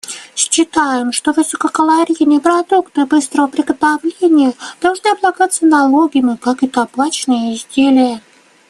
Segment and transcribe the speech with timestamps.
[0.35, 8.19] Считаем, что высококалорийные продукты быстрого приготовления должны облагаться налогами, как и табачные изделия.